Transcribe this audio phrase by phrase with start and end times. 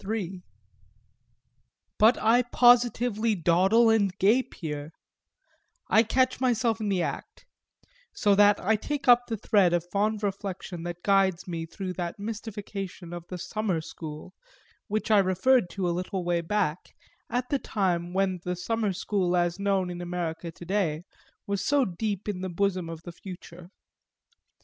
[0.03, 0.41] III
[1.99, 4.89] But I positively dawdle and gape here
[5.91, 7.45] I catch myself in the act;
[8.11, 12.17] so that I take up the thread of fond reflection that guides me through that
[12.17, 14.33] mystification of the summer school,
[14.87, 16.79] which I referred to a little way back,
[17.29, 21.03] at the time when the Summer School as known in America to day
[21.45, 23.69] was so deep in the bosom of the future.